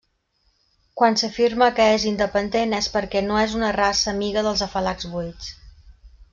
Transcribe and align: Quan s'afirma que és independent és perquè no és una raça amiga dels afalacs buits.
Quan 1.01 1.17
s'afirma 1.21 1.67
que 1.81 1.85
és 1.97 2.07
independent 2.13 2.75
és 2.79 2.89
perquè 2.97 3.23
no 3.29 3.39
és 3.45 3.55
una 3.61 3.71
raça 3.79 4.11
amiga 4.17 4.47
dels 4.49 4.67
afalacs 4.71 5.11
buits. 5.15 5.55